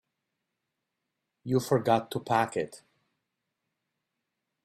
You 1.43 1.59
forgot 1.59 2.09
to 2.09 2.19
pack 2.21 2.57
it. 2.57 2.81